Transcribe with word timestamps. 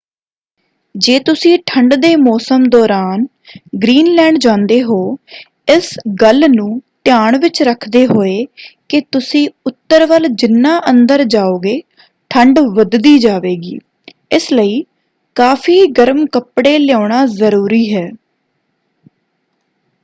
ਜੇ 0.95 1.17
ਤੁਸੀਂ 1.19 1.57
ਠੰਡ 1.65 1.93
ਦੇ 1.95 2.15
ਮੌਸਮ 2.15 2.63
ਦੌਰਾਨ 2.69 3.25
ਗ੍ਰੀਨਲੈਂਡ 3.75 4.37
ਜਾਂਦੇ 4.37 4.81
ਹੋ 4.83 5.17
ਇਸ 5.67 5.89
ਗੱਲ 6.21 6.49
ਨੂੰ 6.49 6.81
ਧਿਆਨ 7.05 7.37
ਵਿੱਚ 7.37 7.61
ਰੱਖਦੇ 7.63 8.05
ਹੋਏ 8.07 8.45
ਕਿ 8.89 9.01
ਤੁਸੀਂ 9.01 9.47
ਉੱਤਰ 9.65 10.05
ਵੱਲ 10.05 10.27
ਜਿਨ੍ਹਾਂ 10.27 10.81
ਅੰਦਰ 10.89 11.23
ਜਾਉਂਗੇ 11.23 11.81
ਠੰਡ 12.31 12.59
ਵੱਧਦੀ 12.59 13.17
ਜਾਵੇਗੀ 13.19 13.79
ਇਸ 14.31 14.51
ਲਈ 14.53 14.83
ਕਾਫ਼ੀ 15.35 15.85
ਗਰਮ 15.91 16.25
ਕੱਪੜੇ 16.25 16.77
ਲਿਆਉਣਾ 16.79 17.25
ਜ਼ਰੂਰੀ 17.25 17.95
ਹੈ। 17.95 18.09